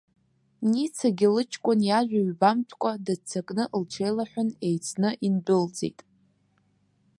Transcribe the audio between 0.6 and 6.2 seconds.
Ницагьы лыҷкәын иажәа ҩбамтәкәа, дыццакны лҽеилалҳәан, еицны индәылҵит.